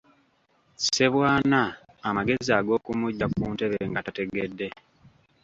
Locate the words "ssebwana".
0.77-1.61